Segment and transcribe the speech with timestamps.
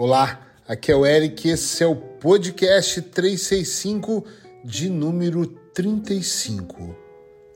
[0.00, 4.24] Olá, aqui é o Eric, esse é o podcast 365
[4.64, 6.94] de número 35.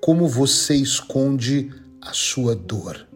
[0.01, 1.71] Como você esconde
[2.01, 3.07] a sua dor?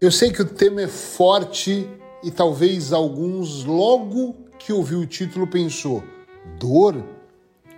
[0.00, 1.86] Eu sei que o tema é forte
[2.24, 6.02] e talvez alguns, logo que ouviu o título, pensou:
[6.58, 7.04] dor?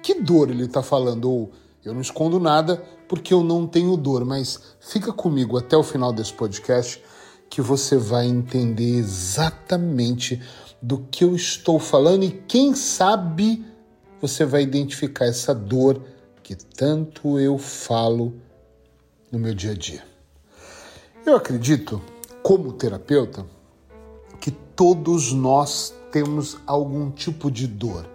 [0.01, 1.29] Que dor ele está falando?
[1.29, 1.51] Ou
[1.85, 6.12] eu não escondo nada porque eu não tenho dor, mas fica comigo até o final
[6.12, 7.02] desse podcast
[7.48, 10.42] que você vai entender exatamente
[10.80, 13.65] do que eu estou falando e quem sabe
[14.20, 16.02] você vai identificar essa dor
[16.43, 18.34] que tanto eu falo
[19.30, 20.05] no meu dia a dia.
[21.24, 22.02] Eu acredito,
[22.43, 23.46] como terapeuta,
[24.41, 28.07] que todos nós temos algum tipo de dor.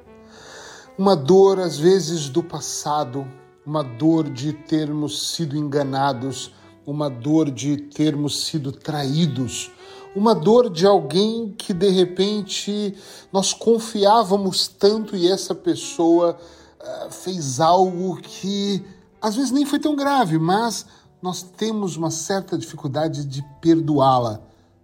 [0.97, 3.27] Uma dor, às vezes, do passado,
[3.69, 6.51] uma dor de termos sido enganados,
[6.87, 9.71] uma dor de termos sido traídos,
[10.15, 12.95] uma dor de alguém que de repente
[13.31, 16.35] nós confiávamos tanto e essa pessoa
[16.81, 18.83] uh, fez algo que
[19.21, 20.87] às vezes nem foi tão grave, mas
[21.21, 24.41] nós temos uma certa dificuldade de perdoá-la.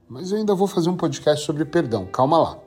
[0.08, 2.60] Mas eu ainda vou fazer um podcast sobre perdão, calma lá.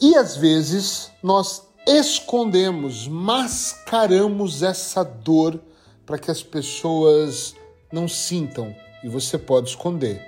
[0.00, 5.60] E às vezes nós escondemos, mascaramos essa dor
[6.06, 7.54] para que as pessoas
[7.92, 10.22] não sintam e você pode esconder,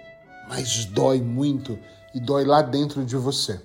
[0.48, 1.78] mas dói muito
[2.14, 3.60] e dói lá dentro de você.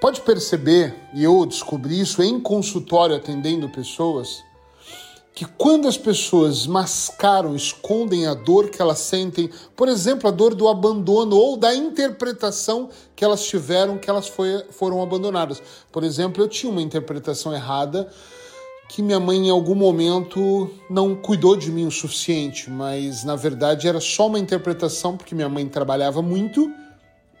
[0.00, 4.44] Pode perceber, e eu descobri isso em consultório atendendo pessoas,
[5.38, 10.52] que quando as pessoas mascaram, escondem a dor que elas sentem, por exemplo, a dor
[10.52, 15.62] do abandono ou da interpretação que elas tiveram que elas foi, foram abandonadas.
[15.92, 18.10] Por exemplo, eu tinha uma interpretação errada
[18.88, 23.86] que minha mãe em algum momento não cuidou de mim o suficiente, mas na verdade
[23.86, 26.68] era só uma interpretação porque minha mãe trabalhava muito,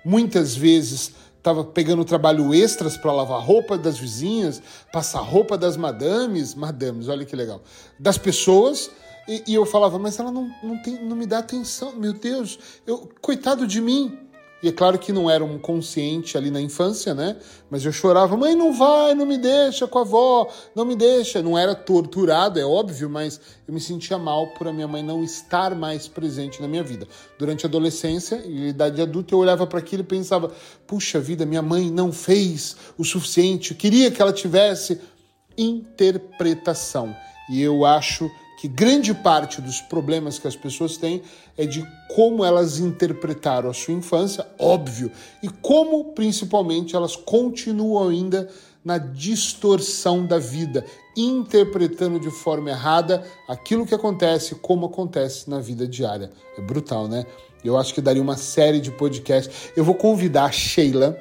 [0.04, 1.14] muitas vezes
[1.48, 4.62] estava pegando trabalho extras para lavar roupa das vizinhas,
[4.92, 7.62] passar roupa das madames, madames, olha que legal,
[7.98, 8.90] das pessoas.
[9.26, 12.58] E, e eu falava, mas ela não, não, tem, não me dá atenção, meu Deus,
[12.86, 14.27] eu, coitado de mim.
[14.62, 17.36] E é claro que não era um consciente ali na infância, né?
[17.70, 21.40] Mas eu chorava, mãe, não vai, não me deixa com a avó, não me deixa.
[21.40, 25.22] Não era torturado, é óbvio, mas eu me sentia mal por a minha mãe não
[25.22, 27.06] estar mais presente na minha vida.
[27.38, 30.52] Durante a adolescência e idade adulta, eu olhava para aquilo e pensava,
[30.86, 35.00] puxa vida, minha mãe não fez o suficiente, eu queria que ela tivesse
[35.56, 37.14] interpretação.
[37.50, 41.22] E eu acho que grande parte dos problemas que as pessoas têm
[41.56, 48.48] é de como elas interpretaram a sua infância, óbvio, e como principalmente elas continuam ainda
[48.84, 50.84] na distorção da vida,
[51.16, 56.30] interpretando de forma errada aquilo que acontece, como acontece na vida diária.
[56.56, 57.24] É brutal, né?
[57.64, 59.70] Eu acho que daria uma série de podcasts.
[59.76, 61.18] Eu vou convidar a Sheila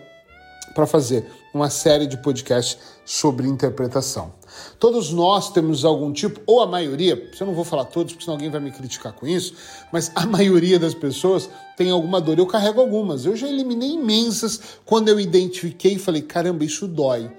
[0.73, 4.36] para fazer uma série de podcasts sobre interpretação.
[4.79, 8.35] Todos nós temos algum tipo, ou a maioria, eu não vou falar todos, porque senão
[8.35, 9.53] alguém vai me criticar com isso,
[9.91, 12.39] mas a maioria das pessoas tem alguma dor.
[12.39, 13.25] Eu carrego algumas.
[13.25, 17.31] Eu já eliminei imensas quando eu identifiquei e falei: caramba, isso dói.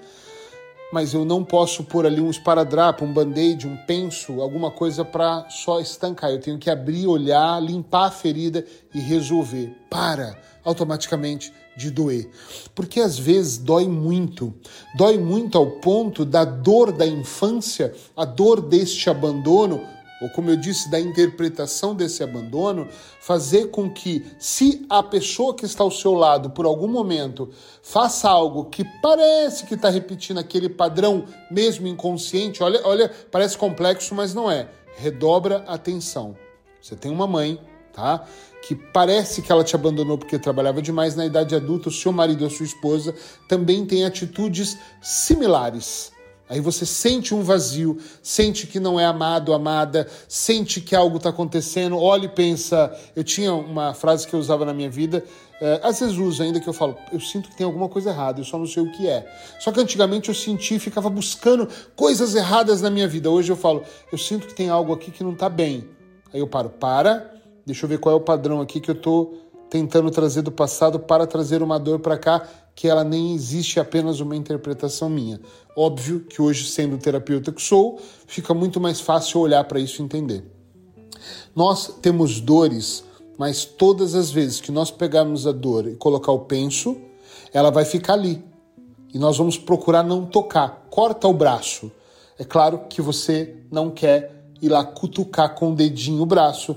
[0.91, 5.47] Mas eu não posso pôr ali um esparadrapo, um band-aid, um penso, alguma coisa para
[5.49, 6.31] só estancar.
[6.31, 9.75] Eu tenho que abrir, olhar, limpar a ferida e resolver.
[9.87, 12.29] Para automaticamente de doer.
[12.75, 14.53] Porque às vezes dói muito.
[14.95, 19.81] Dói muito ao ponto da dor da infância, a dor deste abandono,
[20.21, 22.89] ou como eu disse, da interpretação desse abandono,
[23.21, 27.49] fazer com que, se a pessoa que está ao seu lado, por algum momento,
[27.81, 34.13] faça algo que parece que está repetindo aquele padrão, mesmo inconsciente, olha, olha, parece complexo,
[34.13, 34.67] mas não é.
[34.97, 36.35] Redobra a atenção.
[36.81, 37.57] Você tem uma mãe,
[37.93, 38.25] tá?
[38.61, 42.43] Que parece que ela te abandonou porque trabalhava demais na idade adulta, o seu marido
[42.43, 43.15] ou sua esposa
[43.47, 46.11] também tem atitudes similares.
[46.49, 51.29] Aí você sente um vazio, sente que não é amado, amada, sente que algo está
[51.29, 52.91] acontecendo, olha e pensa.
[53.15, 55.23] Eu tinha uma frase que eu usava na minha vida,
[55.61, 58.39] é, às vezes uso ainda, que eu falo, eu sinto que tem alguma coisa errada,
[58.39, 59.31] eu só não sei o que é.
[59.59, 63.29] Só que antigamente eu senti e ficava buscando coisas erradas na minha vida.
[63.29, 65.87] Hoje eu falo, eu sinto que tem algo aqui que não está bem.
[66.33, 67.38] Aí eu paro, para,
[67.69, 70.99] Deixa eu ver qual é o padrão aqui que eu estou tentando trazer do passado
[70.99, 75.39] para trazer uma dor para cá que ela nem existe apenas uma interpretação minha.
[75.77, 80.05] Óbvio que hoje, sendo terapeuta que sou, fica muito mais fácil olhar para isso e
[80.05, 80.43] entender.
[81.55, 83.03] Nós temos dores,
[83.37, 86.97] mas todas as vezes que nós pegarmos a dor e colocar o penso,
[87.53, 88.43] ela vai ficar ali.
[89.13, 90.87] E nós vamos procurar não tocar.
[90.89, 91.91] Corta o braço.
[92.35, 96.75] É claro que você não quer ir lá cutucar com o dedinho o braço.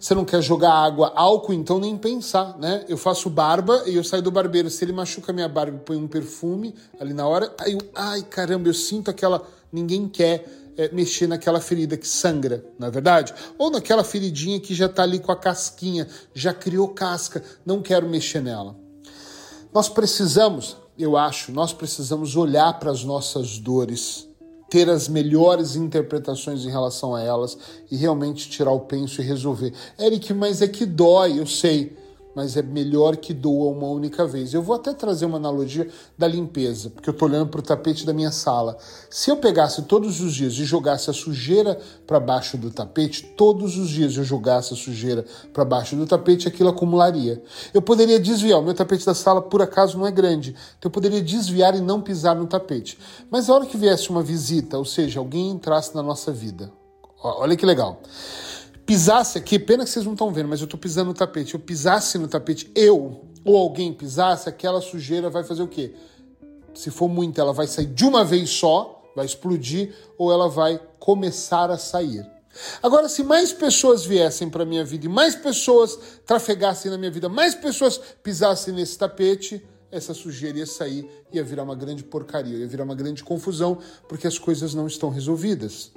[0.00, 2.86] Você não quer jogar água, álcool, então nem pensar, né?
[2.88, 4.70] Eu faço barba e eu saio do barbeiro.
[4.70, 8.22] Se ele machuca minha barba e põe um perfume ali na hora, aí eu, ai
[8.22, 9.46] caramba, eu sinto aquela.
[9.70, 10.46] Ninguém quer
[10.78, 13.34] é, mexer naquela ferida que sangra, na é verdade?
[13.58, 18.08] Ou naquela feridinha que já tá ali com a casquinha, já criou casca, não quero
[18.08, 18.74] mexer nela.
[19.70, 24.29] Nós precisamos, eu acho, nós precisamos olhar para as nossas dores
[24.70, 27.58] ter as melhores interpretações em relação a elas
[27.90, 29.74] e realmente tirar o penso e resolver.
[29.98, 31.99] Eric, mas é que dói, eu sei
[32.34, 34.54] mas é melhor que doa uma única vez.
[34.54, 38.06] Eu vou até trazer uma analogia da limpeza, porque eu estou olhando para o tapete
[38.06, 38.76] da minha sala.
[39.08, 43.76] Se eu pegasse todos os dias e jogasse a sujeira para baixo do tapete, todos
[43.76, 47.42] os dias eu jogasse a sujeira para baixo do tapete, aquilo acumularia.
[47.74, 50.90] Eu poderia desviar, o meu tapete da sala por acaso não é grande, então eu
[50.90, 52.98] poderia desviar e não pisar no tapete.
[53.30, 56.70] Mas a hora que viesse uma visita, ou seja, alguém entrasse na nossa vida,
[57.22, 58.00] olha que legal
[58.90, 61.54] pisasse aqui, pena que vocês não estão vendo, mas eu estou pisando no tapete.
[61.54, 65.94] Eu pisasse no tapete, eu ou alguém pisasse, aquela sujeira vai fazer o quê?
[66.74, 70.80] Se for muita, ela vai sair de uma vez só, vai explodir, ou ela vai
[70.98, 72.28] começar a sair.
[72.82, 75.96] Agora, se mais pessoas viessem para minha vida e mais pessoas
[76.26, 81.62] trafegassem na minha vida, mais pessoas pisassem nesse tapete, essa sujeira ia sair, ia virar
[81.62, 83.78] uma grande porcaria, ia virar uma grande confusão,
[84.08, 85.92] porque as coisas não estão resolvidas.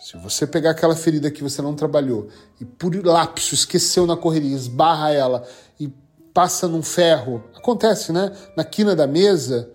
[0.00, 4.56] Se você pegar aquela ferida que você não trabalhou e por lapso esqueceu na correria,
[4.56, 5.46] esbarra ela
[5.78, 5.92] e
[6.32, 8.32] passa num ferro, acontece, né?
[8.56, 9.70] Na quina da mesa,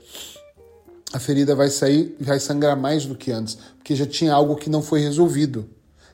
[1.14, 4.56] a ferida vai sair e vai sangrar mais do que antes, porque já tinha algo
[4.56, 5.70] que não foi resolvido.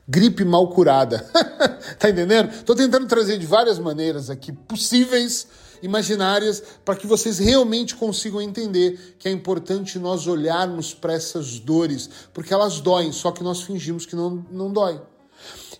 [0.06, 1.20] Gripe mal curada.
[1.98, 2.52] tá entendendo?
[2.64, 5.46] Tô tentando trazer de várias maneiras aqui possíveis
[5.82, 12.08] imaginárias para que vocês realmente consigam entender que é importante nós olharmos para essas dores,
[12.32, 15.00] porque elas doem, só que nós fingimos que não, não dói.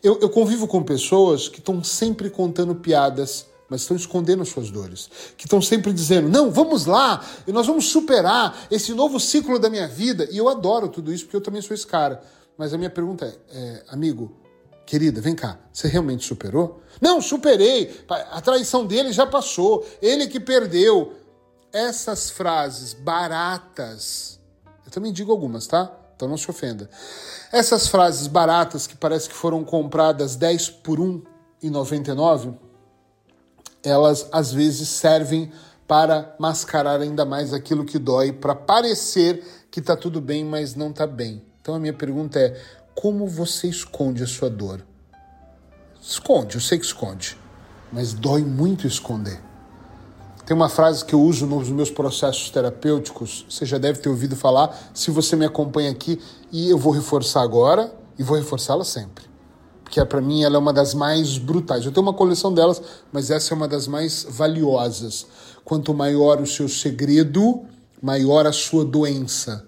[0.03, 5.09] Eu, eu convivo com pessoas que estão sempre contando piadas mas estão escondendo suas dores,
[5.35, 9.89] que estão sempre dizendo: não, vamos lá, nós vamos superar esse novo ciclo da minha
[9.89, 10.29] vida.
[10.31, 12.23] E eu adoro tudo isso porque eu também sou esse cara.
[12.59, 14.42] Mas a minha pergunta é, é amigo,
[14.85, 16.83] Querida, vem cá, você realmente superou?
[17.01, 18.05] Não, superei.
[18.09, 19.87] A traição dele já passou.
[20.01, 21.15] Ele que perdeu.
[21.73, 24.39] Essas frases baratas,
[24.85, 25.91] eu também digo algumas, tá?
[26.15, 26.91] Então não se ofenda.
[27.51, 31.23] Essas frases baratas que parece que foram compradas 10 por 1
[31.63, 32.53] e 99,
[33.83, 35.51] elas às vezes servem
[35.89, 40.93] para mascarar ainda mais aquilo que dói, para parecer que tá tudo bem, mas não
[40.93, 41.43] tá bem.
[41.61, 42.61] Então a minha pergunta é:
[42.95, 44.85] como você esconde a sua dor.
[46.01, 47.37] Esconde, eu sei que esconde,
[47.93, 49.41] mas dói muito esconder.
[50.45, 54.35] Tem uma frase que eu uso nos meus processos terapêuticos, você já deve ter ouvido
[54.35, 59.25] falar, se você me acompanha aqui, e eu vou reforçar agora e vou reforçá-la sempre.
[59.85, 61.85] Porque é, para mim ela é uma das mais brutais.
[61.85, 65.27] Eu tenho uma coleção delas, mas essa é uma das mais valiosas.
[65.65, 67.63] Quanto maior o seu segredo,
[68.01, 69.67] maior a sua doença.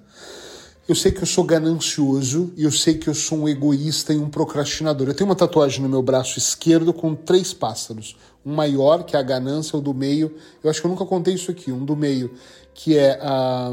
[0.86, 4.18] Eu sei que eu sou ganancioso e eu sei que eu sou um egoísta e
[4.18, 5.08] um procrastinador.
[5.08, 8.14] Eu tenho uma tatuagem no meu braço esquerdo com três pássaros.
[8.44, 10.34] Um maior, que é a ganância, o do meio.
[10.62, 11.72] Eu acho que eu nunca contei isso aqui.
[11.72, 12.34] Um do meio,
[12.74, 13.18] que é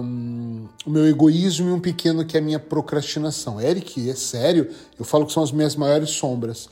[0.02, 3.60] um, o meu egoísmo, e um pequeno, que é a minha procrastinação.
[3.60, 4.69] Eric, é sério?
[4.98, 6.69] Eu falo que são as minhas maiores sombras.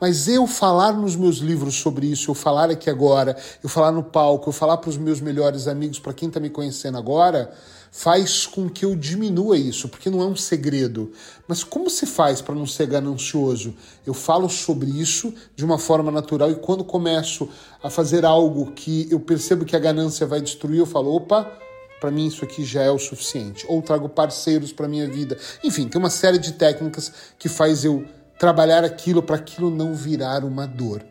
[0.00, 4.02] Mas eu falar nos meus livros sobre isso, eu falar aqui agora, eu falar no
[4.02, 7.52] palco, eu falar para os meus melhores amigos, para quem está me conhecendo agora
[7.94, 11.12] faz com que eu diminua isso, porque não é um segredo.
[11.46, 13.74] Mas como se faz para não ser ganancioso?
[14.06, 17.50] Eu falo sobre isso de uma forma natural e quando começo
[17.82, 21.52] a fazer algo que eu percebo que a ganância vai destruir, eu falo, opa,
[22.00, 23.66] para mim isso aqui já é o suficiente.
[23.68, 25.36] Ou trago parceiros para minha vida.
[25.62, 28.06] Enfim, tem uma série de técnicas que faz eu
[28.38, 31.04] trabalhar aquilo para aquilo não virar uma dor.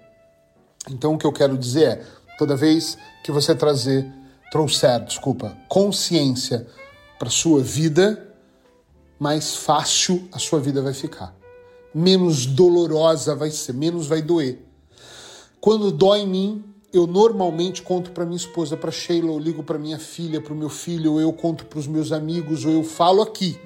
[0.89, 2.03] Então o que eu quero dizer é,
[2.39, 4.11] toda vez que você trazer
[4.51, 6.67] trouxer, desculpa, consciência
[7.17, 8.35] para sua vida,
[9.17, 11.33] mais fácil a sua vida vai ficar.
[11.95, 14.59] Menos dolorosa vai ser, menos vai doer.
[15.61, 19.79] Quando dói em mim, eu normalmente conto para minha esposa, para Sheila, eu ligo para
[19.79, 22.83] minha filha, para o meu filho, ou eu conto para os meus amigos, ou eu
[22.83, 23.57] falo aqui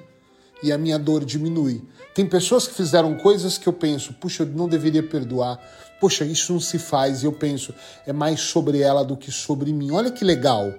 [0.62, 1.82] e a minha dor diminui.
[2.16, 5.60] Tem pessoas que fizeram coisas que eu penso, puxa, eu não deveria perdoar,
[6.00, 7.74] poxa, isso não se faz, e eu penso,
[8.06, 9.90] é mais sobre ela do que sobre mim.
[9.90, 10.72] Olha que legal.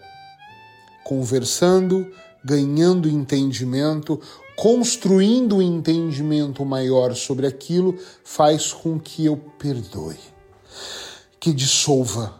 [1.03, 2.11] Conversando,
[2.43, 4.19] ganhando entendimento,
[4.55, 10.17] construindo um entendimento maior sobre aquilo, faz com que eu perdoe,
[11.39, 12.33] que dissolva,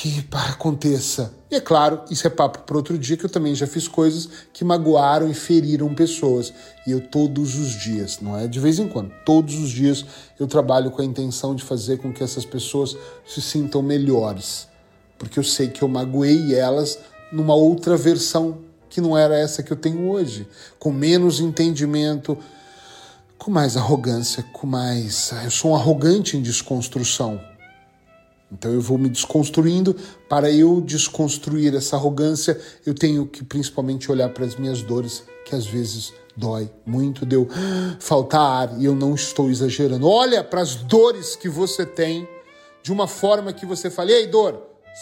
[0.00, 1.30] que aconteça.
[1.50, 4.30] E é claro, isso é papo para outro dia, que eu também já fiz coisas
[4.50, 6.54] que magoaram e feriram pessoas.
[6.86, 10.06] E eu todos os dias, não é de vez em quando, todos os dias
[10.38, 14.66] eu trabalho com a intenção de fazer com que essas pessoas se sintam melhores.
[15.18, 16.98] Porque eu sei que eu magoei elas
[17.30, 18.56] numa outra versão
[18.88, 22.38] que não era essa que eu tenho hoje, com menos entendimento,
[23.36, 25.30] com mais arrogância, com mais.
[25.44, 27.49] Eu sou um arrogante em desconstrução.
[28.52, 29.94] Então eu vou me desconstruindo.
[30.28, 35.54] Para eu desconstruir essa arrogância, eu tenho que principalmente olhar para as minhas dores, que
[35.54, 37.48] às vezes dói muito, deu
[37.98, 38.40] faltar
[38.70, 40.08] ar e eu não estou exagerando.
[40.08, 42.28] Olha para as dores que você tem
[42.82, 44.60] de uma forma que você fale: "Ei, dor,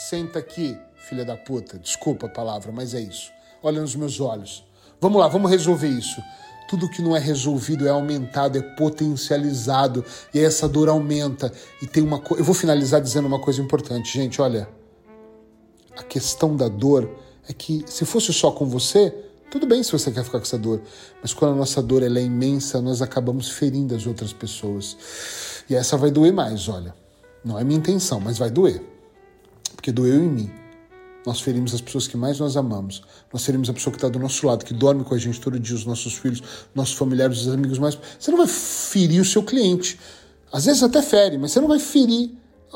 [0.09, 1.79] senta aqui, filha da puta".
[1.79, 3.31] Desculpa a palavra, mas é isso.
[3.63, 4.65] Olha nos meus olhos.
[5.01, 6.21] Vamos lá, vamos resolver isso
[6.69, 11.51] tudo que não é resolvido é aumentado, é potencializado, e essa dor aumenta.
[11.83, 12.43] E tem uma coisa.
[12.43, 14.41] Eu vou finalizar dizendo uma coisa importante, gente.
[14.41, 14.69] Olha,
[15.97, 17.11] a questão da dor
[17.49, 19.13] é que se fosse só com você,
[19.51, 20.83] tudo bem se você quer ficar com essa dor,
[21.23, 25.65] mas quando a nossa dor é imensa, nós acabamos ferindo as outras pessoas.
[25.71, 26.95] E essa vai doer mais, olha.
[27.43, 28.83] Não é minha intenção, mas vai doer.
[29.75, 30.68] Porque doeu em mim
[31.27, 33.03] nós ferimos as pessoas que mais nós amamos.
[33.33, 35.59] Nós ferimos a pessoa que está do nosso lado, que dorme com a gente todo
[35.59, 36.43] dia, os nossos filhos,
[36.75, 37.99] nossos familiares, os amigos mais.
[38.19, 39.99] Você não vai ferir o seu cliente.
[40.53, 42.31] Às vezes até fere, mas você não vai ferir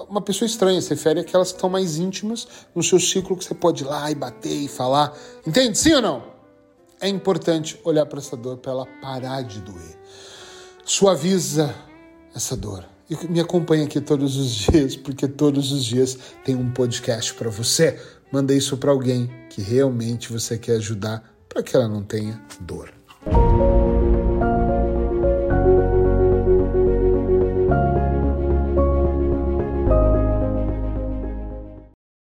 [0.08, 0.80] uma pessoa estranha.
[0.80, 4.10] Você fere aquelas que estão mais íntimas no seu ciclo, que você pode ir lá
[4.10, 5.16] e bater e falar.
[5.46, 5.78] Entende?
[5.78, 6.32] Sim ou não?
[7.00, 9.98] É importante olhar para essa dor para ela parar de doer.
[10.84, 11.74] Suaviza
[12.34, 12.84] essa dor.
[13.10, 17.50] E me acompanha aqui todos os dias, porque todos os dias tem um podcast para
[17.50, 17.98] você.
[18.32, 22.90] Manda isso para alguém que realmente você quer ajudar para que ela não tenha dor.